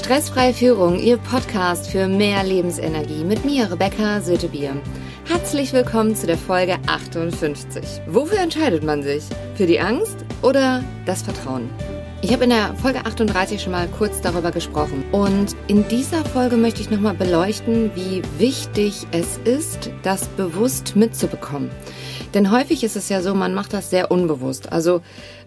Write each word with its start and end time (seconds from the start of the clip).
Stressfreie 0.00 0.54
Führung, 0.54 0.98
Ihr 0.98 1.18
Podcast 1.18 1.90
für 1.90 2.08
mehr 2.08 2.42
Lebensenergie 2.42 3.22
mit 3.22 3.44
mir, 3.44 3.70
Rebecca 3.70 4.22
Sötebier. 4.22 4.72
Herzlich 5.26 5.74
willkommen 5.74 6.16
zu 6.16 6.26
der 6.26 6.38
Folge 6.38 6.78
58. 6.86 8.00
Wofür 8.06 8.38
entscheidet 8.38 8.82
man 8.82 9.02
sich? 9.02 9.22
Für 9.56 9.66
die 9.66 9.78
Angst 9.78 10.16
oder 10.40 10.82
das 11.04 11.20
Vertrauen? 11.20 11.68
Ich 12.22 12.32
habe 12.32 12.44
in 12.44 12.50
der 12.50 12.74
Folge 12.76 13.00
38 13.04 13.62
schon 13.62 13.72
mal 13.72 13.88
kurz 13.88 14.22
darüber 14.22 14.50
gesprochen. 14.50 15.04
Und 15.12 15.54
in 15.68 15.86
dieser 15.88 16.24
Folge 16.24 16.56
möchte 16.56 16.80
ich 16.80 16.90
nochmal 16.90 17.14
beleuchten, 17.14 17.90
wie 17.94 18.22
wichtig 18.38 19.06
es 19.12 19.38
ist, 19.44 19.90
das 20.02 20.28
bewusst 20.28 20.96
mitzubekommen. 20.96 21.70
Denn 22.32 22.50
häufig 22.50 22.84
ist 22.84 22.96
es 22.96 23.08
ja 23.08 23.22
so, 23.22 23.34
man 23.34 23.54
macht 23.54 23.72
das 23.72 23.90
sehr 23.90 24.10
unbewusst. 24.10 24.72
Also 24.72 25.02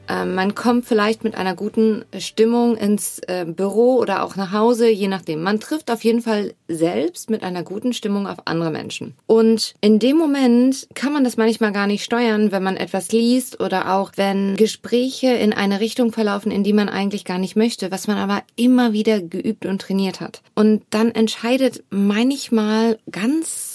man 0.08 0.56
kommt 0.56 0.86
vielleicht 0.86 1.24
mit 1.24 1.36
einer 1.36 1.56
guten 1.56 2.06
Stimmung 2.18 2.76
ins 2.76 3.20
äh, 3.28 3.46
Büro 3.48 3.98
oder 3.98 4.24
auch 4.24 4.36
nach 4.36 4.52
Hause, 4.52 4.90
je 4.90 5.08
nachdem. 5.08 5.42
Man 5.42 5.60
trifft 5.60 5.90
auf 5.90 6.04
jeden 6.04 6.22
Fall 6.22 6.54
selbst 6.68 7.30
mit 7.30 7.44
einer 7.44 7.64
guten 7.64 7.94
Stimmung 7.94 8.28
auf 8.28 8.40
andere 8.46 8.72
Menschen. 8.72 9.14
Und 9.28 9.74
in 9.82 10.00
dem 10.00 10.18
Moment 10.18 10.88
kann 10.94 11.14
man 11.14 11.24
das 11.24 11.38
manchmal 11.38 11.72
gar 11.72 11.88
nicht 11.88 12.04
steuern, 12.04 12.52
wenn 12.52 12.64
man 12.64 12.78
etwas 12.78 13.12
liest 13.12 13.60
oder 13.60 13.94
auch 13.94 14.12
wenn 14.16 14.56
Gespräche 14.56 15.28
in 15.28 15.54
eine 15.54 15.80
Richtung 15.80 16.12
verlaufen, 16.12 16.52
in 16.52 16.64
die 16.64 16.74
man 16.74 16.90
eigentlich 16.90 17.26
gar 17.26 17.38
nicht 17.38 17.56
möchte, 17.56 17.92
was 17.92 18.08
man 18.08 18.18
aber 18.18 18.44
immer 18.56 18.94
wieder 18.94 19.22
geübt 19.22 19.66
und 19.66 19.82
trainiert 19.82 20.20
hat. 20.20 20.42
Und 20.56 20.84
dann 20.90 21.12
entscheidet 21.12 21.84
manchmal 21.90 22.98
ganz 23.10 23.73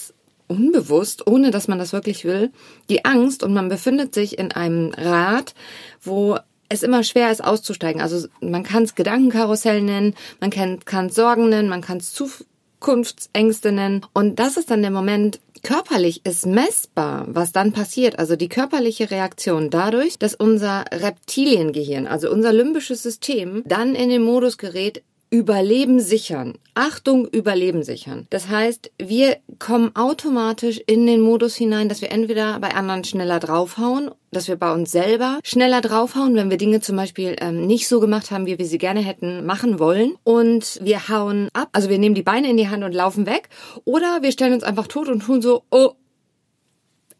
unbewusst, 0.49 1.27
ohne 1.27 1.51
dass 1.51 1.67
man 1.67 1.79
das 1.79 1.93
wirklich 1.93 2.25
will, 2.25 2.51
die 2.89 3.05
Angst 3.05 3.43
und 3.43 3.53
man 3.53 3.69
befindet 3.69 4.13
sich 4.13 4.37
in 4.37 4.51
einem 4.51 4.91
Rad, 4.97 5.53
wo 6.01 6.37
es 6.67 6.83
immer 6.83 7.03
schwer 7.03 7.31
ist 7.31 7.43
auszusteigen. 7.43 8.01
Also 8.01 8.27
man 8.41 8.63
kann 8.63 8.83
es 8.83 8.95
Gedankenkarussell 8.95 9.81
nennen, 9.81 10.15
man 10.39 10.49
kann 10.49 11.05
es 11.07 11.15
Sorgen 11.15 11.49
nennen, 11.49 11.69
man 11.69 11.81
kann 11.81 11.97
es 11.97 12.13
Zukunftsängste 12.13 13.71
nennen. 13.71 14.05
Und 14.13 14.39
das 14.39 14.57
ist 14.57 14.69
dann 14.71 14.81
der 14.81 14.91
Moment, 14.91 15.39
körperlich 15.63 16.25
ist 16.25 16.45
messbar, 16.45 17.25
was 17.27 17.51
dann 17.51 17.73
passiert. 17.73 18.19
Also 18.19 18.35
die 18.35 18.49
körperliche 18.49 19.11
Reaktion 19.11 19.69
dadurch, 19.69 20.19
dass 20.19 20.35
unser 20.35 20.85
Reptiliengehirn, 20.91 22.07
also 22.07 22.31
unser 22.31 22.53
limbisches 22.53 23.03
System, 23.03 23.63
dann 23.65 23.95
in 23.95 24.09
den 24.09 24.23
Modus 24.23 24.57
gerät, 24.57 25.03
Überleben 25.31 25.99
sichern. 25.99 26.55
Achtung, 26.73 27.27
Überleben 27.27 27.83
sichern. 27.83 28.25
Das 28.29 28.49
heißt, 28.49 28.91
wir 28.97 29.37
kommen 29.59 29.95
automatisch 29.95 30.81
in 30.87 31.05
den 31.05 31.21
Modus 31.21 31.55
hinein, 31.55 31.87
dass 31.87 32.01
wir 32.01 32.11
entweder 32.11 32.59
bei 32.59 32.73
anderen 32.73 33.03
schneller 33.03 33.39
draufhauen, 33.39 34.09
dass 34.31 34.47
wir 34.47 34.55
bei 34.55 34.73
uns 34.73 34.91
selber 34.91 35.39
schneller 35.43 35.81
draufhauen, 35.81 36.35
wenn 36.35 36.49
wir 36.49 36.57
Dinge 36.57 36.81
zum 36.81 36.95
Beispiel 36.95 37.35
ähm, 37.41 37.67
nicht 37.67 37.87
so 37.87 37.99
gemacht 37.99 38.31
haben, 38.31 38.47
wie 38.47 38.57
wir 38.57 38.65
sie 38.65 38.77
gerne 38.77 39.01
hätten 39.01 39.45
machen 39.45 39.77
wollen. 39.77 40.15
Und 40.23 40.79
wir 40.81 41.09
hauen 41.09 41.49
ab, 41.53 41.69
also 41.73 41.89
wir 41.89 41.99
nehmen 41.99 42.15
die 42.15 42.23
Beine 42.23 42.49
in 42.49 42.57
die 42.57 42.69
Hand 42.69 42.83
und 42.83 42.93
laufen 42.93 43.25
weg. 43.25 43.49
Oder 43.85 44.21
wir 44.21 44.31
stellen 44.31 44.53
uns 44.53 44.63
einfach 44.63 44.87
tot 44.87 45.09
und 45.09 45.21
tun 45.21 45.41
so, 45.41 45.63
oh, 45.69 45.91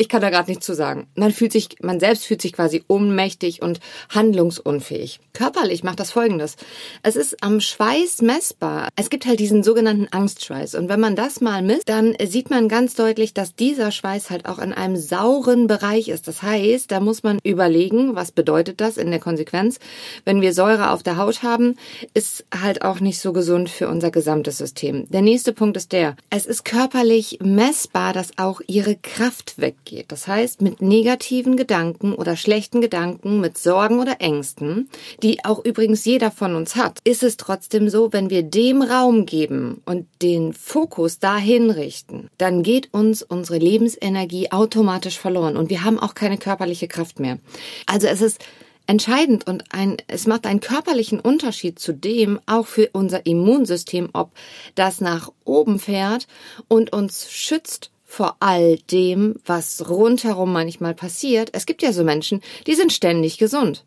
ich 0.01 0.07
kann 0.07 0.21
da 0.21 0.29
gerade 0.29 0.49
nichts 0.49 0.65
zu 0.65 0.73
sagen. 0.73 1.07
Man 1.15 1.33
fühlt 1.33 1.51
sich, 1.51 1.67
man 1.81 1.99
selbst 1.99 2.25
fühlt 2.25 2.41
sich 2.41 2.53
quasi 2.53 2.85
ohnmächtig 2.87 3.61
und 3.61 3.81
handlungsunfähig. 4.09 5.19
Körperlich 5.33 5.83
macht 5.83 5.99
das 5.99 6.11
folgendes. 6.11 6.55
Es 7.03 7.17
ist 7.17 7.43
am 7.43 7.59
Schweiß 7.59 8.21
messbar. 8.21 8.87
Es 8.95 9.09
gibt 9.09 9.25
halt 9.25 9.41
diesen 9.41 9.61
sogenannten 9.61 10.07
Angstschweiß. 10.09 10.75
Und 10.75 10.87
wenn 10.87 11.01
man 11.01 11.17
das 11.17 11.41
mal 11.41 11.61
misst, 11.61 11.89
dann 11.89 12.15
sieht 12.25 12.49
man 12.49 12.69
ganz 12.69 12.95
deutlich, 12.95 13.33
dass 13.33 13.55
dieser 13.55 13.91
Schweiß 13.91 14.29
halt 14.29 14.45
auch 14.45 14.59
in 14.59 14.71
einem 14.71 14.95
sauren 14.95 15.67
Bereich 15.67 16.07
ist. 16.07 16.29
Das 16.29 16.43
heißt, 16.43 16.89
da 16.89 17.01
muss 17.01 17.23
man 17.23 17.39
überlegen, 17.43 18.15
was 18.15 18.31
bedeutet 18.31 18.79
das 18.79 18.95
in 18.95 19.11
der 19.11 19.19
Konsequenz. 19.19 19.79
Wenn 20.23 20.39
wir 20.39 20.53
Säure 20.53 20.91
auf 20.91 21.03
der 21.03 21.17
Haut 21.17 21.43
haben, 21.43 21.75
ist 22.13 22.45
halt 22.57 22.83
auch 22.83 23.01
nicht 23.01 23.19
so 23.19 23.33
gesund 23.33 23.69
für 23.69 23.89
unser 23.89 24.11
gesamtes 24.11 24.59
System. 24.59 25.09
Der 25.09 25.21
nächste 25.21 25.51
Punkt 25.51 25.75
ist 25.75 25.91
der. 25.91 26.15
Es 26.29 26.45
ist 26.45 26.63
körperlich 26.63 27.39
messbar, 27.41 28.13
dass 28.13 28.37
auch 28.37 28.61
ihre 28.65 28.95
Kraft 28.95 29.59
weggeht 29.59 29.88
geht. 29.89 30.11
Das 30.11 30.27
heißt, 30.27 30.61
mit 30.61 30.81
negativen 30.81 31.57
Gedanken 31.57 32.13
oder 32.13 32.37
schlechten 32.37 32.79
Gedanken, 32.79 33.41
mit 33.41 33.57
Sorgen 33.57 33.99
oder 33.99 34.21
Ängsten, 34.21 34.89
die 35.21 35.43
auch 35.43 35.65
übrigens 35.65 36.05
jeder 36.05 36.31
von 36.31 36.55
uns 36.55 36.75
hat, 36.75 36.99
ist 37.03 37.23
es 37.23 37.35
trotzdem 37.35 37.89
so, 37.89 38.13
wenn 38.13 38.29
wir 38.29 38.43
dem 38.43 38.81
Raum 38.81 39.25
geben 39.25 39.81
und 39.85 40.07
den 40.21 40.53
Fokus 40.53 41.19
dahin 41.19 41.71
richten, 41.71 42.29
dann 42.37 42.63
geht 42.63 42.93
uns 42.93 43.23
unsere 43.23 43.57
Lebensenergie 43.57 44.51
automatisch 44.51 45.17
verloren 45.17 45.57
und 45.57 45.69
wir 45.69 45.83
haben 45.83 45.99
auch 45.99 46.13
keine 46.13 46.37
körperliche 46.37 46.87
Kraft 46.87 47.19
mehr. 47.19 47.39
Also 47.85 48.07
es 48.07 48.21
ist 48.21 48.39
entscheidend 48.85 49.47
und 49.47 49.65
ein, 49.71 49.97
es 50.07 50.25
macht 50.27 50.45
einen 50.45 50.61
körperlichen 50.61 51.19
Unterschied 51.19 51.79
zu 51.79 51.93
dem, 51.93 52.39
auch 52.45 52.65
für 52.65 52.89
unser 52.93 53.25
Immunsystem, 53.25 54.09
ob 54.13 54.31
das 54.75 55.01
nach 55.01 55.31
oben 55.45 55.79
fährt 55.79 56.27
und 56.67 56.93
uns 56.93 57.31
schützt 57.31 57.91
vor 58.09 58.37
all 58.39 58.77
dem, 58.91 59.35
was 59.45 59.87
rundherum 59.87 60.51
manchmal 60.51 60.95
passiert. 60.95 61.51
Es 61.53 61.67
gibt 61.67 61.83
ja 61.83 61.93
so 61.93 62.03
Menschen, 62.03 62.41
die 62.65 62.73
sind 62.73 62.91
ständig 62.91 63.37
gesund. 63.37 63.85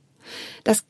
Das 0.62 0.84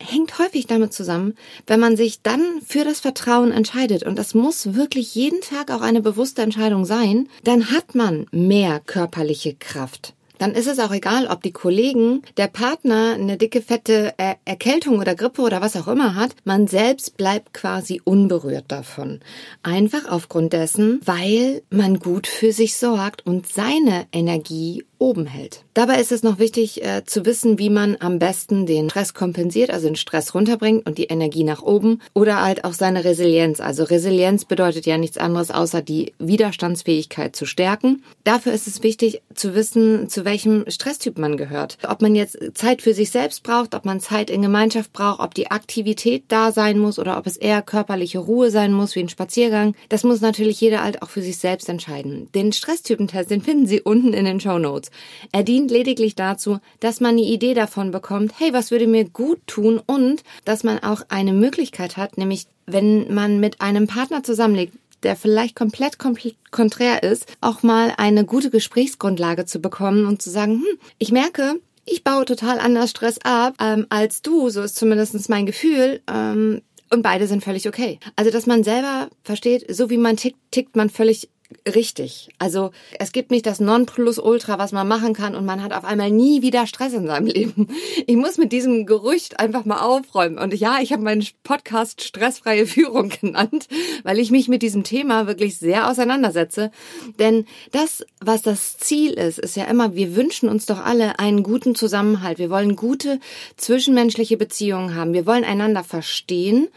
hängt 0.00 0.38
häufig 0.38 0.68
damit 0.68 0.92
zusammen, 0.92 1.34
wenn 1.66 1.80
man 1.80 1.96
sich 1.96 2.22
dann 2.22 2.62
für 2.64 2.84
das 2.84 3.00
Vertrauen 3.00 3.50
entscheidet, 3.50 4.04
und 4.04 4.16
das 4.16 4.32
muss 4.32 4.74
wirklich 4.74 5.16
jeden 5.16 5.40
Tag 5.40 5.72
auch 5.72 5.80
eine 5.80 6.00
bewusste 6.00 6.42
Entscheidung 6.42 6.84
sein, 6.84 7.28
dann 7.42 7.72
hat 7.72 7.96
man 7.96 8.26
mehr 8.30 8.78
körperliche 8.78 9.56
Kraft 9.56 10.14
dann 10.38 10.52
ist 10.52 10.66
es 10.66 10.78
auch 10.78 10.92
egal, 10.92 11.26
ob 11.26 11.42
die 11.42 11.52
Kollegen, 11.52 12.22
der 12.36 12.48
Partner 12.48 13.14
eine 13.14 13.36
dicke, 13.36 13.62
fette 13.62 14.14
er 14.16 14.36
Erkältung 14.44 14.98
oder 14.98 15.14
Grippe 15.14 15.42
oder 15.42 15.60
was 15.60 15.76
auch 15.76 15.88
immer 15.88 16.14
hat. 16.14 16.34
Man 16.44 16.66
selbst 16.66 17.16
bleibt 17.16 17.52
quasi 17.52 18.00
unberührt 18.04 18.66
davon. 18.68 19.20
Einfach 19.62 20.08
aufgrund 20.08 20.52
dessen, 20.52 21.00
weil 21.04 21.62
man 21.70 21.98
gut 21.98 22.26
für 22.26 22.52
sich 22.52 22.76
sorgt 22.76 23.26
und 23.26 23.46
seine 23.46 24.06
Energie 24.12 24.84
oben 24.98 25.26
hält. 25.26 25.64
Dabei 25.74 26.00
ist 26.00 26.12
es 26.12 26.22
noch 26.22 26.38
wichtig 26.38 26.84
äh, 26.84 27.04
zu 27.04 27.24
wissen, 27.24 27.58
wie 27.58 27.70
man 27.70 27.96
am 28.00 28.18
besten 28.18 28.66
den 28.66 28.90
Stress 28.90 29.14
kompensiert, 29.14 29.70
also 29.70 29.86
den 29.86 29.96
Stress 29.96 30.34
runterbringt 30.34 30.86
und 30.86 30.98
die 30.98 31.04
Energie 31.04 31.44
nach 31.44 31.62
oben 31.62 32.00
oder 32.14 32.42
halt 32.42 32.64
auch 32.64 32.72
seine 32.72 33.04
Resilienz. 33.04 33.60
Also 33.60 33.84
Resilienz 33.84 34.44
bedeutet 34.44 34.86
ja 34.86 34.98
nichts 34.98 35.18
anderes, 35.18 35.50
außer 35.50 35.82
die 35.82 36.14
Widerstandsfähigkeit 36.18 37.36
zu 37.36 37.46
stärken. 37.46 38.02
Dafür 38.24 38.52
ist 38.52 38.66
es 38.66 38.82
wichtig 38.82 39.22
zu 39.34 39.54
wissen, 39.54 40.08
zu 40.08 40.24
welchem 40.24 40.64
Stresstyp 40.68 41.18
man 41.18 41.36
gehört. 41.36 41.78
Ob 41.88 42.02
man 42.02 42.14
jetzt 42.14 42.38
Zeit 42.54 42.82
für 42.82 42.94
sich 42.94 43.10
selbst 43.10 43.42
braucht, 43.44 43.74
ob 43.74 43.84
man 43.84 44.00
Zeit 44.00 44.30
in 44.30 44.42
Gemeinschaft 44.42 44.92
braucht, 44.92 45.20
ob 45.20 45.34
die 45.34 45.50
Aktivität 45.50 46.24
da 46.28 46.50
sein 46.50 46.78
muss 46.78 46.98
oder 46.98 47.18
ob 47.18 47.26
es 47.26 47.36
eher 47.36 47.62
körperliche 47.62 48.18
Ruhe 48.18 48.50
sein 48.50 48.72
muss, 48.72 48.96
wie 48.96 49.00
ein 49.00 49.08
Spaziergang. 49.08 49.74
Das 49.88 50.02
muss 50.02 50.20
natürlich 50.20 50.60
jeder 50.60 50.82
halt 50.82 51.02
auch 51.02 51.08
für 51.08 51.22
sich 51.22 51.38
selbst 51.38 51.68
entscheiden. 51.68 52.28
Den 52.34 52.52
Stresstypentest, 52.52 53.30
den 53.30 53.42
finden 53.42 53.66
Sie 53.66 53.80
unten 53.80 54.12
in 54.12 54.24
den 54.24 54.40
Show 54.40 54.58
Notes. 54.58 54.87
Er 55.32 55.42
dient 55.42 55.70
lediglich 55.70 56.14
dazu, 56.14 56.58
dass 56.80 57.00
man 57.00 57.12
eine 57.12 57.22
Idee 57.22 57.54
davon 57.54 57.90
bekommt, 57.90 58.32
hey, 58.38 58.52
was 58.52 58.70
würde 58.70 58.86
mir 58.86 59.04
gut 59.04 59.40
tun 59.46 59.80
und 59.84 60.22
dass 60.44 60.64
man 60.64 60.78
auch 60.80 61.02
eine 61.08 61.32
Möglichkeit 61.32 61.96
hat, 61.96 62.18
nämlich 62.18 62.46
wenn 62.66 63.12
man 63.12 63.40
mit 63.40 63.60
einem 63.60 63.86
Partner 63.86 64.22
zusammenlegt, 64.22 64.74
der 65.02 65.16
vielleicht 65.16 65.54
komplett, 65.54 65.98
komplett 65.98 66.36
konträr 66.50 67.02
ist, 67.02 67.26
auch 67.40 67.62
mal 67.62 67.92
eine 67.96 68.24
gute 68.24 68.50
Gesprächsgrundlage 68.50 69.46
zu 69.46 69.60
bekommen 69.60 70.06
und 70.06 70.20
zu 70.22 70.30
sagen, 70.30 70.54
hm, 70.54 70.78
ich 70.98 71.12
merke, 71.12 71.60
ich 71.84 72.04
baue 72.04 72.24
total 72.24 72.58
anders 72.58 72.90
Stress 72.90 73.18
ab 73.22 73.54
ähm, 73.60 73.86
als 73.88 74.22
du, 74.22 74.50
so 74.50 74.62
ist 74.62 74.76
zumindest 74.76 75.28
mein 75.28 75.46
Gefühl. 75.46 76.02
Ähm, 76.12 76.62
und 76.90 77.02
beide 77.02 77.26
sind 77.26 77.44
völlig 77.44 77.68
okay. 77.68 77.98
Also, 78.16 78.30
dass 78.30 78.46
man 78.46 78.64
selber 78.64 79.08
versteht, 79.22 79.64
so 79.74 79.90
wie 79.90 79.98
man 79.98 80.16
tickt, 80.16 80.38
tickt 80.50 80.74
man 80.74 80.88
völlig 80.88 81.28
Richtig. 81.66 82.28
Also 82.38 82.72
es 82.98 83.10
gibt 83.10 83.30
nicht 83.30 83.46
das 83.46 83.58
Nonplusultra, 83.58 84.58
was 84.58 84.72
man 84.72 84.86
machen 84.86 85.14
kann 85.14 85.34
und 85.34 85.46
man 85.46 85.62
hat 85.62 85.72
auf 85.72 85.84
einmal 85.84 86.10
nie 86.10 86.42
wieder 86.42 86.66
Stress 86.66 86.92
in 86.92 87.06
seinem 87.06 87.26
Leben. 87.26 87.68
Ich 88.06 88.16
muss 88.16 88.36
mit 88.36 88.52
diesem 88.52 88.84
Gerücht 88.84 89.40
einfach 89.40 89.64
mal 89.64 89.80
aufräumen. 89.80 90.38
Und 90.38 90.52
ja, 90.52 90.78
ich 90.82 90.92
habe 90.92 91.02
meinen 91.02 91.26
Podcast 91.44 92.02
Stressfreie 92.02 92.66
Führung 92.66 93.08
genannt, 93.20 93.66
weil 94.02 94.18
ich 94.18 94.30
mich 94.30 94.48
mit 94.48 94.60
diesem 94.60 94.84
Thema 94.84 95.26
wirklich 95.26 95.56
sehr 95.56 95.90
auseinandersetze. 95.90 96.70
Denn 97.18 97.46
das, 97.72 98.04
was 98.20 98.42
das 98.42 98.76
Ziel 98.76 99.14
ist, 99.14 99.38
ist 99.38 99.56
ja 99.56 99.64
immer, 99.64 99.94
wir 99.94 100.16
wünschen 100.16 100.50
uns 100.50 100.66
doch 100.66 100.84
alle 100.84 101.18
einen 101.18 101.42
guten 101.42 101.74
Zusammenhalt. 101.74 102.38
Wir 102.38 102.50
wollen 102.50 102.76
gute 102.76 103.20
zwischenmenschliche 103.56 104.36
Beziehungen 104.36 104.94
haben. 104.94 105.14
Wir 105.14 105.24
wollen 105.24 105.44
einander 105.44 105.82
verstehen. 105.82 106.68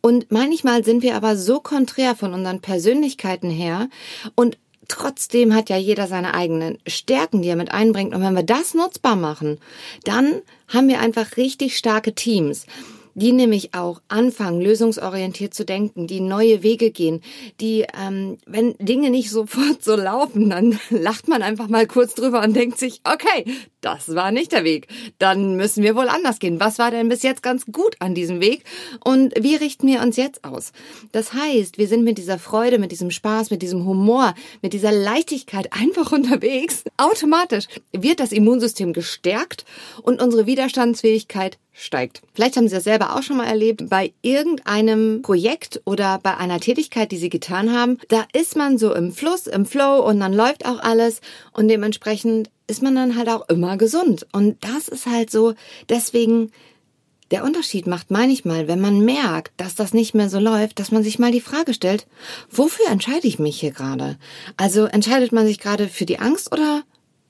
Und 0.00 0.30
manchmal 0.30 0.84
sind 0.84 1.02
wir 1.02 1.16
aber 1.16 1.36
so 1.36 1.60
konträr 1.60 2.14
von 2.14 2.34
unseren 2.34 2.60
Persönlichkeiten 2.60 3.50
her 3.50 3.88
und 4.34 4.58
Trotzdem 4.88 5.52
hat 5.52 5.68
ja 5.68 5.76
jeder 5.76 6.06
seine 6.06 6.34
eigenen 6.34 6.78
Stärken, 6.86 7.42
die 7.42 7.48
er 7.48 7.56
mit 7.56 7.72
einbringt. 7.72 8.14
Und 8.14 8.22
wenn 8.22 8.34
wir 8.34 8.44
das 8.44 8.72
nutzbar 8.72 9.16
machen, 9.16 9.58
dann 10.04 10.42
haben 10.68 10.86
wir 10.86 11.00
einfach 11.00 11.36
richtig 11.36 11.76
starke 11.76 12.14
Teams 12.14 12.66
die 13.16 13.32
nämlich 13.32 13.72
auch 13.72 14.02
anfangen, 14.08 14.60
lösungsorientiert 14.60 15.54
zu 15.54 15.64
denken, 15.64 16.06
die 16.06 16.20
neue 16.20 16.62
Wege 16.62 16.90
gehen, 16.90 17.22
die, 17.60 17.86
ähm, 17.98 18.36
wenn 18.46 18.74
Dinge 18.78 19.08
nicht 19.08 19.30
sofort 19.30 19.82
so 19.82 19.96
laufen, 19.96 20.50
dann 20.50 20.78
lacht 20.90 21.26
man 21.26 21.40
einfach 21.42 21.68
mal 21.68 21.86
kurz 21.86 22.14
drüber 22.14 22.42
und 22.42 22.54
denkt 22.54 22.78
sich, 22.78 23.00
okay, 23.04 23.50
das 23.86 24.16
war 24.16 24.32
nicht 24.32 24.50
der 24.50 24.64
Weg. 24.64 24.88
Dann 25.18 25.56
müssen 25.56 25.84
wir 25.84 25.94
wohl 25.94 26.08
anders 26.08 26.40
gehen. 26.40 26.58
Was 26.58 26.80
war 26.80 26.90
denn 26.90 27.08
bis 27.08 27.22
jetzt 27.22 27.40
ganz 27.40 27.66
gut 27.66 27.94
an 28.00 28.16
diesem 28.16 28.40
Weg? 28.40 28.64
Und 29.04 29.32
wie 29.40 29.54
richten 29.54 29.86
wir 29.86 30.02
uns 30.02 30.16
jetzt 30.16 30.42
aus? 30.42 30.72
Das 31.12 31.32
heißt, 31.34 31.78
wir 31.78 31.86
sind 31.86 32.02
mit 32.02 32.18
dieser 32.18 32.40
Freude, 32.40 32.80
mit 32.80 32.90
diesem 32.90 33.12
Spaß, 33.12 33.50
mit 33.50 33.62
diesem 33.62 33.86
Humor, 33.86 34.34
mit 34.60 34.72
dieser 34.72 34.90
Leichtigkeit 34.90 35.72
einfach 35.72 36.10
unterwegs. 36.16 36.82
Automatisch 36.96 37.66
wird 37.92 38.18
das 38.18 38.32
Immunsystem 38.32 38.92
gestärkt 38.92 39.64
und 40.02 40.20
unsere 40.20 40.46
Widerstandsfähigkeit 40.46 41.58
steigt. 41.76 42.22
Vielleicht 42.32 42.56
haben 42.56 42.68
Sie 42.68 42.74
das 42.74 42.84
selber 42.84 43.14
auch 43.14 43.22
schon 43.22 43.36
mal 43.36 43.46
erlebt 43.46 43.88
bei 43.88 44.12
irgendeinem 44.22 45.20
Projekt 45.22 45.82
oder 45.84 46.18
bei 46.22 46.36
einer 46.36 46.58
Tätigkeit, 46.58 47.12
die 47.12 47.18
Sie 47.18 47.28
getan 47.28 47.72
haben. 47.72 47.98
Da 48.08 48.24
ist 48.32 48.56
man 48.56 48.78
so 48.78 48.94
im 48.94 49.12
Fluss, 49.12 49.46
im 49.46 49.66
Flow 49.66 50.00
und 50.00 50.18
dann 50.18 50.32
läuft 50.32 50.64
auch 50.64 50.80
alles 50.80 51.20
und 51.52 51.68
dementsprechend 51.68 52.50
ist 52.66 52.82
man 52.82 52.94
dann 52.94 53.16
halt 53.16 53.28
auch 53.28 53.48
immer 53.48 53.76
gesund. 53.76 54.26
Und 54.32 54.62
das 54.64 54.88
ist 54.88 55.06
halt 55.06 55.30
so, 55.30 55.54
deswegen 55.88 56.50
der 57.30 57.44
Unterschied 57.44 57.86
macht 57.86 58.10
manchmal, 58.10 58.68
wenn 58.68 58.80
man 58.80 59.04
merkt, 59.04 59.52
dass 59.56 59.74
das 59.74 59.92
nicht 59.92 60.14
mehr 60.14 60.28
so 60.28 60.38
läuft, 60.38 60.78
dass 60.78 60.92
man 60.92 61.02
sich 61.02 61.18
mal 61.18 61.32
die 61.32 61.40
Frage 61.40 61.74
stellt, 61.74 62.06
wofür 62.50 62.86
entscheide 62.88 63.26
ich 63.26 63.38
mich 63.38 63.58
hier 63.58 63.72
gerade? 63.72 64.16
Also 64.56 64.84
entscheidet 64.84 65.32
man 65.32 65.46
sich 65.46 65.58
gerade 65.58 65.88
für 65.88 66.06
die 66.06 66.20
Angst 66.20 66.52
oder 66.52 66.84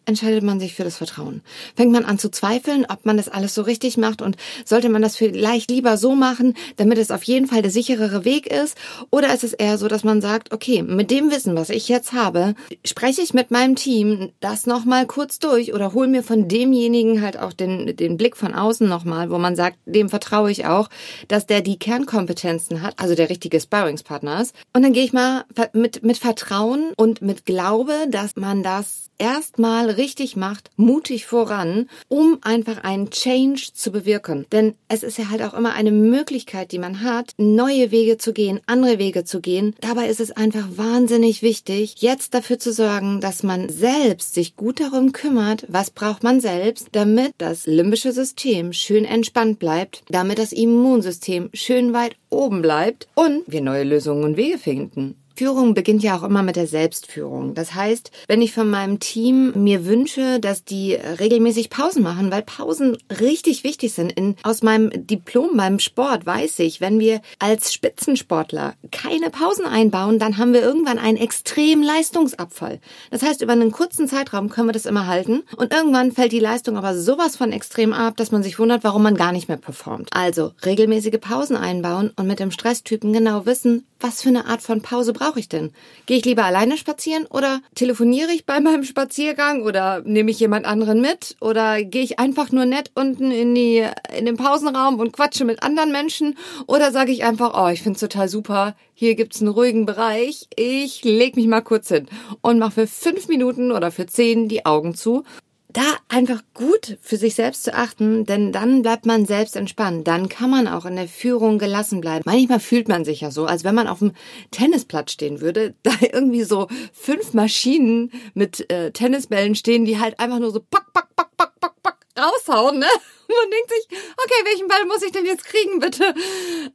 entscheidet 0.06 0.42
man 0.42 0.60
sich 0.60 0.74
für 0.74 0.84
das 0.84 0.96
Vertrauen? 0.96 1.42
Fängt 1.74 1.92
man 1.92 2.04
an 2.04 2.18
zu 2.18 2.30
zweifeln, 2.30 2.86
ob 2.88 3.04
man 3.04 3.16
das 3.16 3.28
alles 3.28 3.54
so 3.54 3.62
richtig 3.62 3.96
macht 3.96 4.22
und 4.22 4.36
sollte 4.64 4.88
man 4.88 5.02
das 5.02 5.16
vielleicht 5.16 5.70
lieber 5.70 5.96
so 5.96 6.14
machen, 6.14 6.54
damit 6.76 6.98
es 6.98 7.10
auf 7.10 7.24
jeden 7.24 7.46
Fall 7.46 7.62
der 7.62 7.70
sicherere 7.70 8.24
Weg 8.24 8.46
ist? 8.46 8.76
Oder 9.10 9.34
ist 9.34 9.44
es 9.44 9.52
eher 9.52 9.78
so, 9.78 9.88
dass 9.88 10.04
man 10.04 10.20
sagt, 10.20 10.52
okay, 10.52 10.82
mit 10.82 11.10
dem 11.10 11.30
Wissen, 11.30 11.56
was 11.56 11.70
ich 11.70 11.88
jetzt 11.88 12.12
habe, 12.12 12.54
spreche 12.84 13.22
ich 13.22 13.34
mit 13.34 13.50
meinem 13.50 13.76
Team 13.76 14.30
das 14.40 14.66
nochmal 14.66 15.06
kurz 15.06 15.38
durch 15.38 15.74
oder 15.74 15.92
hol 15.92 16.06
mir 16.06 16.22
von 16.22 16.48
demjenigen 16.48 17.22
halt 17.22 17.38
auch 17.38 17.52
den, 17.52 17.96
den 17.96 18.16
Blick 18.16 18.36
von 18.36 18.54
außen 18.54 18.88
nochmal, 18.88 19.30
wo 19.30 19.38
man 19.38 19.56
sagt, 19.56 19.78
dem 19.84 20.08
vertraue 20.08 20.50
ich 20.50 20.66
auch, 20.66 20.88
dass 21.28 21.46
der 21.46 21.60
die 21.60 21.78
Kernkompetenzen 21.78 22.82
hat, 22.82 22.98
also 22.98 23.14
der 23.14 23.28
richtige 23.28 23.60
Sparringspartner 23.60 24.40
ist. 24.40 24.54
Und 24.72 24.82
dann 24.82 24.92
gehe 24.92 25.04
ich 25.04 25.12
mal 25.12 25.44
mit, 25.72 26.02
mit 26.02 26.18
Vertrauen 26.18 26.92
und 26.96 27.22
mit 27.22 27.44
Glaube, 27.44 27.94
dass 28.08 28.36
man 28.36 28.62
das 28.62 29.10
erstmal 29.18 29.90
richtig 29.96 30.36
macht, 30.36 30.70
mutig 30.76 31.26
voran, 31.26 31.88
um 32.08 32.38
einfach 32.42 32.84
einen 32.84 33.10
Change 33.10 33.68
zu 33.74 33.90
bewirken. 33.90 34.46
Denn 34.52 34.74
es 34.88 35.02
ist 35.02 35.18
ja 35.18 35.30
halt 35.30 35.42
auch 35.42 35.54
immer 35.54 35.74
eine 35.74 35.92
Möglichkeit, 35.92 36.72
die 36.72 36.78
man 36.78 37.02
hat, 37.02 37.32
neue 37.38 37.90
Wege 37.90 38.18
zu 38.18 38.32
gehen, 38.32 38.60
andere 38.66 38.98
Wege 38.98 39.24
zu 39.24 39.40
gehen. 39.40 39.74
Dabei 39.80 40.08
ist 40.08 40.20
es 40.20 40.30
einfach 40.30 40.66
wahnsinnig 40.76 41.42
wichtig, 41.42 41.96
jetzt 41.98 42.34
dafür 42.34 42.58
zu 42.58 42.72
sorgen, 42.72 43.20
dass 43.20 43.42
man 43.42 43.68
selbst 43.68 44.34
sich 44.34 44.56
gut 44.56 44.80
darum 44.80 45.12
kümmert, 45.12 45.64
was 45.68 45.90
braucht 45.90 46.22
man 46.22 46.40
selbst, 46.40 46.88
damit 46.92 47.32
das 47.38 47.66
limbische 47.66 48.12
System 48.12 48.72
schön 48.72 49.04
entspannt 49.04 49.58
bleibt, 49.58 50.02
damit 50.08 50.38
das 50.38 50.52
Immunsystem 50.52 51.50
schön 51.52 51.92
weit 51.92 52.16
oben 52.30 52.62
bleibt 52.62 53.08
und 53.14 53.42
wir 53.46 53.60
neue 53.60 53.84
Lösungen 53.84 54.24
und 54.24 54.36
Wege 54.36 54.58
finden. 54.58 55.16
Führung 55.36 55.74
beginnt 55.74 56.02
ja 56.02 56.16
auch 56.16 56.22
immer 56.22 56.42
mit 56.42 56.56
der 56.56 56.66
Selbstführung. 56.66 57.54
Das 57.54 57.74
heißt, 57.74 58.10
wenn 58.26 58.40
ich 58.40 58.52
von 58.52 58.70
meinem 58.70 59.00
Team 59.00 59.52
mir 59.54 59.84
wünsche, 59.84 60.40
dass 60.40 60.64
die 60.64 60.94
regelmäßig 60.94 61.70
Pausen 61.70 62.02
machen, 62.02 62.30
weil 62.30 62.42
Pausen 62.42 62.96
richtig 63.20 63.62
wichtig 63.62 63.92
sind. 63.92 64.12
In, 64.12 64.36
aus 64.42 64.62
meinem 64.62 65.06
Diplom 65.06 65.56
beim 65.56 65.78
Sport 65.78 66.24
weiß 66.24 66.60
ich, 66.60 66.80
wenn 66.80 66.98
wir 67.00 67.20
als 67.38 67.72
Spitzensportler 67.74 68.74
keine 68.90 69.30
Pausen 69.30 69.66
einbauen, 69.66 70.18
dann 70.18 70.38
haben 70.38 70.52
wir 70.52 70.62
irgendwann 70.62 70.98
einen 70.98 71.18
extremen 71.18 71.82
Leistungsabfall. 71.82 72.80
Das 73.10 73.22
heißt, 73.22 73.42
über 73.42 73.52
einen 73.52 73.72
kurzen 73.72 74.08
Zeitraum 74.08 74.48
können 74.48 74.68
wir 74.68 74.72
das 74.72 74.86
immer 74.86 75.06
halten 75.06 75.42
und 75.56 75.72
irgendwann 75.72 76.12
fällt 76.12 76.32
die 76.32 76.40
Leistung 76.40 76.76
aber 76.76 76.96
sowas 76.96 77.36
von 77.36 77.52
extrem 77.52 77.92
ab, 77.92 78.16
dass 78.16 78.32
man 78.32 78.42
sich 78.42 78.58
wundert, 78.58 78.84
warum 78.84 79.02
man 79.02 79.16
gar 79.16 79.32
nicht 79.32 79.48
mehr 79.48 79.58
performt. 79.58 80.08
Also 80.12 80.52
regelmäßige 80.64 81.20
Pausen 81.20 81.56
einbauen 81.56 82.12
und 82.16 82.26
mit 82.26 82.40
dem 82.40 82.50
Stresstypen 82.50 83.12
genau 83.12 83.46
wissen, 83.46 83.84
was 84.00 84.22
für 84.22 84.28
eine 84.28 84.46
Art 84.46 84.62
von 84.62 84.82
Pause 84.82 85.12
brauche 85.12 85.40
ich 85.40 85.48
denn? 85.48 85.72
Gehe 86.06 86.18
ich 86.18 86.24
lieber 86.24 86.44
alleine 86.44 86.76
spazieren 86.76 87.26
oder 87.26 87.60
telefoniere 87.74 88.32
ich 88.32 88.46
bei 88.46 88.60
meinem 88.66 88.84
Spaziergang 88.84 89.62
oder 89.62 90.02
nehme 90.04 90.30
ich 90.30 90.40
jemand 90.40 90.66
anderen 90.66 91.00
mit 91.00 91.36
oder 91.40 91.82
gehe 91.82 92.02
ich 92.02 92.18
einfach 92.18 92.52
nur 92.52 92.66
nett 92.66 92.90
unten 92.94 93.30
in 93.30 93.54
die 93.54 93.84
in 94.16 94.26
den 94.26 94.36
Pausenraum 94.36 94.98
und 95.00 95.12
quatsche 95.12 95.44
mit 95.44 95.62
anderen 95.62 95.92
Menschen 95.92 96.36
oder 96.66 96.92
sage 96.92 97.12
ich 97.12 97.24
einfach, 97.24 97.52
oh, 97.54 97.68
ich 97.68 97.82
finde 97.82 97.96
es 97.96 98.00
total 98.00 98.28
super, 98.28 98.76
hier 98.94 99.14
gibt's 99.14 99.40
einen 99.40 99.48
ruhigen 99.48 99.86
Bereich, 99.86 100.48
ich 100.56 101.04
leg 101.04 101.36
mich 101.36 101.46
mal 101.46 101.60
kurz 101.60 101.88
hin 101.88 102.06
und 102.40 102.58
mache 102.58 102.72
für 102.72 102.86
fünf 102.86 103.28
Minuten 103.28 103.72
oder 103.72 103.90
für 103.90 104.06
zehn 104.06 104.48
die 104.48 104.66
Augen 104.66 104.94
zu 104.94 105.24
da 105.68 105.82
einfach 106.08 106.42
gut 106.54 106.98
für 107.02 107.16
sich 107.16 107.34
selbst 107.34 107.64
zu 107.64 107.74
achten, 107.74 108.24
denn 108.24 108.52
dann 108.52 108.82
bleibt 108.82 109.06
man 109.06 109.26
selbst 109.26 109.56
entspannt. 109.56 110.06
Dann 110.06 110.28
kann 110.28 110.50
man 110.50 110.68
auch 110.68 110.86
in 110.86 110.96
der 110.96 111.08
Führung 111.08 111.58
gelassen 111.58 112.00
bleiben. 112.00 112.22
Manchmal 112.24 112.60
fühlt 112.60 112.88
man 112.88 113.04
sich 113.04 113.20
ja 113.20 113.30
so, 113.30 113.46
als 113.46 113.64
wenn 113.64 113.74
man 113.74 113.88
auf 113.88 113.98
dem 113.98 114.12
Tennisplatz 114.50 115.12
stehen 115.12 115.40
würde, 115.40 115.74
da 115.82 115.92
irgendwie 116.00 116.44
so 116.44 116.68
fünf 116.92 117.34
Maschinen 117.34 118.10
mit 118.34 118.70
äh, 118.70 118.92
Tennisbällen 118.92 119.54
stehen, 119.54 119.84
die 119.84 119.98
halt 119.98 120.18
einfach 120.20 120.38
nur 120.38 120.50
so 120.50 120.60
pack, 120.60 120.92
pack, 120.92 121.14
pack, 121.16 121.36
pack, 121.36 121.60
pack, 121.60 121.82
pack 121.82 121.96
raushauen, 122.18 122.78
ne? 122.78 122.86
Und 123.28 123.34
man 123.42 123.50
denkt 123.50 123.70
sich, 123.70 123.98
okay, 124.16 124.44
welchen 124.44 124.68
Ball 124.68 124.84
muss 124.86 125.02
ich 125.02 125.12
denn 125.12 125.26
jetzt 125.26 125.44
kriegen, 125.44 125.80
bitte? 125.80 126.14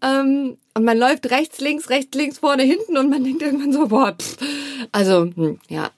Ähm, 0.02 0.58
und 0.74 0.84
man 0.84 0.98
läuft 0.98 1.30
rechts, 1.32 1.60
links, 1.60 1.90
rechts, 1.90 2.16
links, 2.16 2.40
vorne, 2.40 2.64
hinten 2.64 2.98
und 2.98 3.10
man 3.10 3.24
denkt 3.24 3.42
irgendwann 3.42 3.74
so, 3.74 3.88
boah, 3.88 4.16
pff. 4.20 4.38
also, 4.92 5.30
hm, 5.36 5.60
ja, 5.70 5.92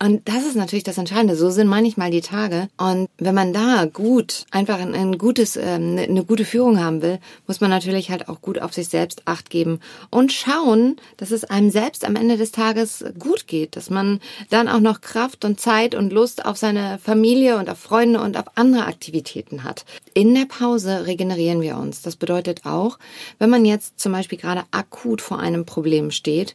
und 0.00 0.28
das 0.28 0.46
ist 0.46 0.54
natürlich 0.54 0.84
das 0.84 0.98
Entscheidende. 0.98 1.34
So 1.34 1.50
sind 1.50 1.66
manchmal 1.66 2.12
die 2.12 2.20
Tage. 2.20 2.68
Und 2.76 3.08
wenn 3.18 3.34
man 3.34 3.52
da 3.52 3.84
gut, 3.84 4.44
einfach 4.52 4.78
ein, 4.78 4.94
ein 4.94 5.18
gutes, 5.18 5.56
ähm, 5.56 5.96
eine 5.98 6.08
ne 6.08 6.24
gute 6.24 6.44
Führung 6.44 6.78
haben 6.78 7.02
will, 7.02 7.18
muss 7.48 7.60
man 7.60 7.70
natürlich 7.70 8.10
halt 8.10 8.28
auch 8.28 8.40
gut 8.40 8.60
auf 8.60 8.72
sich 8.72 8.88
selbst 8.88 9.22
acht 9.24 9.50
geben 9.50 9.80
und 10.10 10.32
schauen, 10.32 10.96
dass 11.16 11.32
es 11.32 11.44
einem 11.44 11.70
selbst 11.70 12.04
am 12.04 12.14
Ende 12.14 12.36
des 12.36 12.52
Tages 12.52 13.04
gut 13.18 13.48
geht, 13.48 13.74
dass 13.74 13.90
man 13.90 14.20
dann 14.50 14.68
auch 14.68 14.78
noch 14.78 15.00
Kraft 15.00 15.44
und 15.44 15.58
Zeit 15.58 15.96
und 15.96 16.12
Lust 16.12 16.44
auf 16.44 16.56
seine 16.56 16.98
Familie 17.02 17.56
und 17.58 17.68
auf 17.68 17.78
Freunde 17.78 18.20
und 18.20 18.36
auf 18.36 18.46
andere 18.54 18.86
Aktivitäten 18.86 19.64
hat. 19.64 19.84
In 20.14 20.32
der 20.32 20.46
Pause 20.46 21.06
regenerieren 21.06 21.60
wir 21.60 21.76
uns. 21.76 22.02
Das 22.02 22.14
bedeutet 22.14 22.64
auch, 22.64 23.00
wenn 23.40 23.50
man 23.50 23.64
jetzt 23.64 23.98
zum 23.98 24.12
Beispiel 24.12 24.38
gerade 24.38 24.62
akut 24.70 25.20
vor 25.20 25.40
einem 25.40 25.66
Problem 25.66 26.12
steht, 26.12 26.54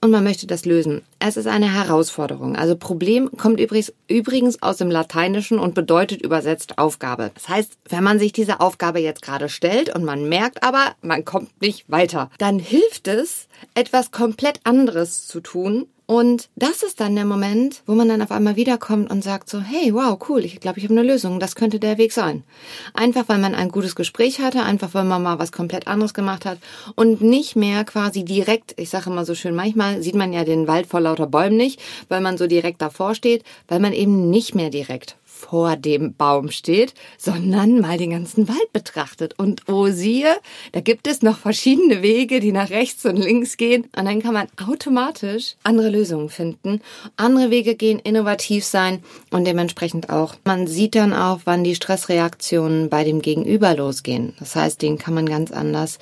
und 0.00 0.10
man 0.10 0.24
möchte 0.24 0.46
das 0.46 0.64
lösen. 0.64 1.02
Es 1.18 1.36
ist 1.36 1.46
eine 1.46 1.72
Herausforderung. 1.72 2.56
Also 2.56 2.74
Problem 2.76 3.30
kommt 3.36 3.60
übrigens, 3.60 4.62
aus 4.62 4.78
dem 4.78 4.90
Lateinischen 4.90 5.58
und 5.58 5.74
bedeutet 5.74 6.22
übersetzt 6.22 6.78
Aufgabe. 6.78 7.30
Das 7.34 7.48
heißt, 7.48 7.78
wenn 7.88 8.02
man 8.04 8.18
sich 8.18 8.32
diese 8.32 8.60
Aufgabe 8.60 9.00
jetzt 9.00 9.22
gerade 9.22 9.48
stellt 9.48 9.94
und 9.94 10.04
man 10.04 10.28
merkt 10.28 10.62
aber, 10.62 10.94
man 11.02 11.24
kommt 11.24 11.60
nicht 11.60 11.90
weiter, 11.90 12.30
dann 12.38 12.58
hilft 12.58 13.08
es, 13.08 13.48
etwas 13.74 14.10
komplett 14.10 14.60
anderes 14.64 15.26
zu 15.26 15.40
tun 15.40 15.86
und 16.10 16.48
das 16.56 16.82
ist 16.82 16.98
dann 16.98 17.14
der 17.14 17.24
Moment, 17.24 17.84
wo 17.86 17.94
man 17.94 18.08
dann 18.08 18.20
auf 18.20 18.32
einmal 18.32 18.56
wiederkommt 18.56 19.12
und 19.12 19.22
sagt 19.22 19.48
so, 19.48 19.60
hey, 19.60 19.94
wow, 19.94 20.18
cool, 20.28 20.44
ich 20.44 20.58
glaube, 20.58 20.80
ich 20.80 20.84
habe 20.84 20.94
eine 20.94 21.04
Lösung, 21.04 21.38
das 21.38 21.54
könnte 21.54 21.78
der 21.78 21.98
Weg 21.98 22.10
sein. 22.10 22.42
Einfach 22.94 23.28
weil 23.28 23.38
man 23.38 23.54
ein 23.54 23.68
gutes 23.68 23.94
Gespräch 23.94 24.40
hatte, 24.40 24.64
einfach 24.64 24.92
weil 24.92 25.04
man 25.04 25.22
mal 25.22 25.38
was 25.38 25.52
komplett 25.52 25.86
anderes 25.86 26.12
gemacht 26.12 26.46
hat 26.46 26.58
und 26.96 27.20
nicht 27.20 27.54
mehr 27.54 27.84
quasi 27.84 28.24
direkt, 28.24 28.74
ich 28.76 28.90
sage 28.90 29.08
immer 29.08 29.24
so 29.24 29.36
schön, 29.36 29.54
manchmal 29.54 30.02
sieht 30.02 30.16
man 30.16 30.32
ja 30.32 30.42
den 30.42 30.66
Wald 30.66 30.88
vor 30.88 31.00
lauter 31.00 31.28
Bäumen 31.28 31.56
nicht, 31.56 31.80
weil 32.08 32.20
man 32.20 32.38
so 32.38 32.48
direkt 32.48 32.82
davor 32.82 33.14
steht, 33.14 33.44
weil 33.68 33.78
man 33.78 33.92
eben 33.92 34.30
nicht 34.30 34.56
mehr 34.56 34.70
direkt 34.70 35.14
vor 35.40 35.76
dem 35.76 36.14
Baum 36.14 36.50
steht, 36.50 36.94
sondern 37.18 37.80
mal 37.80 37.98
den 37.98 38.10
ganzen 38.10 38.48
Wald 38.48 38.72
betrachtet. 38.72 39.38
Und 39.38 39.62
oh 39.68 39.88
siehe, 39.88 40.36
da 40.72 40.80
gibt 40.80 41.06
es 41.06 41.22
noch 41.22 41.38
verschiedene 41.38 42.02
Wege, 42.02 42.40
die 42.40 42.52
nach 42.52 42.70
rechts 42.70 43.04
und 43.06 43.16
links 43.16 43.56
gehen. 43.56 43.84
Und 43.96 44.04
dann 44.04 44.22
kann 44.22 44.34
man 44.34 44.48
automatisch 44.68 45.56
andere 45.62 45.88
Lösungen 45.88 46.28
finden. 46.28 46.80
Andere 47.16 47.50
Wege 47.50 47.74
gehen 47.74 47.98
innovativ 47.98 48.64
sein 48.64 49.02
und 49.30 49.46
dementsprechend 49.46 50.10
auch. 50.10 50.34
Man 50.44 50.66
sieht 50.66 50.94
dann 50.94 51.12
auch, 51.12 51.40
wann 51.44 51.64
die 51.64 51.74
Stressreaktionen 51.74 52.90
bei 52.90 53.04
dem 53.04 53.22
Gegenüber 53.22 53.74
losgehen. 53.74 54.34
Das 54.38 54.54
heißt, 54.54 54.82
den 54.82 54.98
kann 54.98 55.14
man 55.14 55.26
ganz 55.26 55.50
anders 55.50 55.98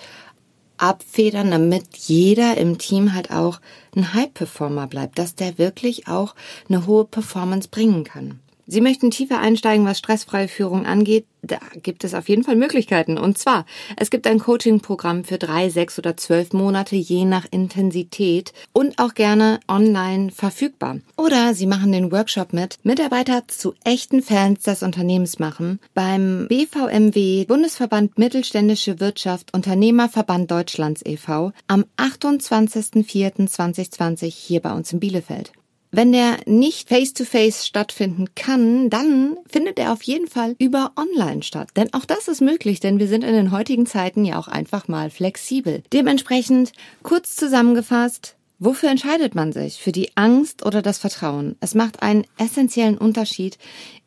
abfedern, 0.78 1.50
damit 1.50 1.97
jeder 1.97 2.57
im 2.57 2.78
Team 2.78 3.14
halt 3.14 3.30
auch 3.30 3.61
ein 3.97 4.14
High-Performer 4.14 4.87
bleibt, 4.87 5.18
dass 5.18 5.35
der 5.35 5.59
wirklich 5.59 6.09
auch 6.09 6.35
eine 6.68 6.87
hohe 6.87 7.04
Performance 7.04 7.68
bringen 7.68 8.04
kann. 8.04 8.40
Sie 8.70 8.82
möchten 8.82 9.10
tiefer 9.10 9.38
einsteigen, 9.38 9.87
was 9.87 9.98
stressfreie 9.98 10.46
Führung 10.46 10.84
angeht, 10.84 11.25
da 11.40 11.56
gibt 11.82 12.04
es 12.04 12.12
auf 12.12 12.28
jeden 12.28 12.44
Fall 12.44 12.56
Möglichkeiten. 12.56 13.16
Und 13.16 13.38
zwar, 13.38 13.64
es 13.96 14.10
gibt 14.10 14.26
ein 14.26 14.38
Coaching-Programm 14.38 15.25
für 15.25 15.38
drei, 15.38 15.70
sechs 15.70 15.98
oder 15.98 16.18
zwölf 16.18 16.52
Monate, 16.52 16.94
je 16.94 17.25
nach 17.25 17.46
Intensität 17.50 18.52
und 18.75 18.98
auch 18.98 19.14
gerne 19.14 19.58
online 19.68 20.30
verfügbar. 20.30 20.98
Oder 21.16 21.54
Sie 21.54 21.64
machen 21.64 21.92
den 21.92 22.12
Workshop 22.12 22.52
mit 22.52 22.76
Mitarbeiter 22.82 23.48
zu 23.48 23.72
echten 23.84 24.20
Fans 24.20 24.64
des 24.64 24.82
Unternehmens 24.82 25.38
machen 25.38 25.80
beim 25.94 26.46
BVMW 26.48 27.46
Bundesverband 27.46 28.18
Mittelständische 28.18 29.00
Wirtschaft 29.00 29.54
Unternehmerverband 29.54 30.50
Deutschlands 30.50 31.00
e.V. 31.06 31.52
am 31.68 31.87
28.04.2020 31.96 34.26
hier 34.26 34.60
bei 34.60 34.72
uns 34.72 34.92
in 34.92 35.00
Bielefeld. 35.00 35.52
Wenn 35.90 36.12
der 36.12 36.37
nicht 36.47 36.88
face-to-face 36.88 37.62
-face 37.62 37.66
stattfinden 37.66 38.26
kann, 38.35 38.90
dann 38.90 39.37
findet 39.49 39.78
er 39.78 39.92
auf 39.92 40.02
jeden 40.02 40.28
Fall 40.28 40.54
über 40.59 40.92
online 40.97 41.42
statt. 41.42 41.71
Denn 41.76 41.92
auch 41.95 42.04
das 42.04 42.28
ist 42.28 42.40
möglich, 42.40 42.80
denn 42.80 42.99
wir 42.99 43.09
sind 43.09 43.25
in 43.25 43.35
den 43.35 43.52
heutigen 43.52 43.87
Zeiten 43.87 44.25
ja 44.25 44.38
auch 44.38 44.49
einfach 44.49 44.88
mal 44.88 45.11
flexibel. 45.11 45.83
Dementsprechend, 45.92 46.73
kurz 47.02 47.37
zusammengefasst, 47.37 48.35
Wofür 48.61 48.90
entscheidet 48.90 49.37
man 49.37 49.52
sich? 49.52 49.80
Für 49.80 49.92
die 49.92 50.11
Angst 50.16 50.66
oder 50.66 50.83
das 50.83 50.99
Vertrauen? 50.99 51.54
Es 51.61 51.76
macht 51.76 52.02
einen 52.02 52.25
essentiellen 52.38 52.99
Unterschied 52.99 53.57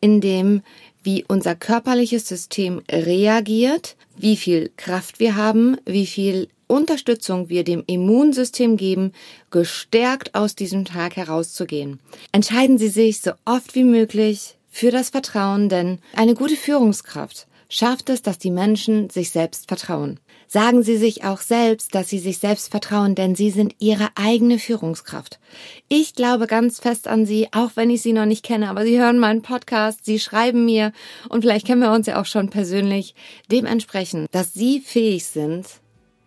in 0.02 0.20
dem, 0.20 0.62
wie 1.04 1.24
unser 1.26 1.56
körperliches 1.56 2.28
System 2.28 2.82
reagiert, 2.92 3.96
wie 4.18 4.36
viel 4.36 4.70
Kraft 4.76 5.22
wir 5.22 5.38
haben, 5.38 5.78
wie 5.86 6.06
viel 6.06 6.50
Unterstützung 6.72 7.50
wir 7.50 7.64
dem 7.64 7.84
Immunsystem 7.86 8.78
geben, 8.78 9.12
gestärkt 9.52 10.34
aus 10.34 10.56
diesem 10.56 10.86
Tag 10.86 11.18
herauszugehen. 11.18 12.00
Entscheiden 12.32 12.78
Sie 12.78 12.88
sich 12.88 13.20
so 13.20 13.32
oft 13.46 13.76
wie 13.76 13.84
möglich 13.84 14.56
für 14.70 14.90
das 14.90 15.10
Vertrauen, 15.10 15.68
denn 15.68 16.00
eine 16.16 16.34
gute 16.34 16.56
Führungskraft 16.56 17.48
schafft 17.68 18.10
es, 18.10 18.22
dass 18.22 18.38
die 18.38 18.52
Menschen 18.52 19.10
sich 19.10 19.32
selbst 19.32 19.68
vertrauen. 19.68 20.20
Sagen 20.48 20.84
Sie 20.84 20.98
sich 20.98 21.24
auch 21.24 21.40
selbst, 21.40 21.96
dass 21.96 22.10
Sie 22.10 22.20
sich 22.20 22.38
selbst 22.38 22.72
vertrauen, 22.72 23.16
denn 23.16 23.36
Sie 23.36 23.50
sind 23.50 23.76
Ihre 23.80 24.10
eigene 24.16 24.60
Führungskraft. 24.60 25.40
Ich 25.88 26.14
glaube 26.14 26.48
ganz 26.48 26.80
fest 26.80 27.08
an 27.08 27.26
Sie, 27.26 27.48
auch 27.54 27.72
wenn 27.76 27.90
ich 27.90 28.02
Sie 28.02 28.14
noch 28.14 28.26
nicht 28.26 28.44
kenne, 28.44 28.70
aber 28.70 28.84
Sie 28.84 29.00
hören 29.00 29.20
meinen 29.20 29.42
Podcast, 29.42 30.06
Sie 30.06 30.20
schreiben 30.20 30.66
mir 30.66 30.92
und 31.30 31.42
vielleicht 31.42 31.68
kennen 31.68 31.82
wir 31.82 31.94
uns 31.94 32.08
ja 32.08 32.20
auch 32.20 32.26
schon 32.26 32.50
persönlich. 32.50 33.16
Dementsprechend, 33.50 34.28
dass 34.32 34.54
Sie 34.54 34.82
fähig 34.82 35.26
sind, 35.26 35.66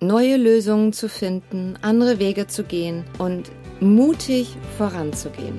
neue 0.07 0.37
Lösungen 0.37 0.93
zu 0.93 1.09
finden, 1.09 1.75
andere 1.83 2.19
Wege 2.19 2.47
zu 2.47 2.65
gehen 2.65 3.05
und 3.19 3.51
mutig 3.81 4.57
voranzugehen. 4.79 5.59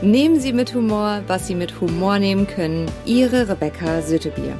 Nehmen 0.00 0.40
Sie 0.40 0.52
mit 0.52 0.74
Humor, 0.74 1.22
was 1.26 1.46
Sie 1.46 1.54
mit 1.54 1.80
Humor 1.80 2.18
nehmen 2.18 2.46
können. 2.46 2.86
Ihre 3.06 3.48
Rebecca 3.48 4.02
Süttebier. 4.02 4.56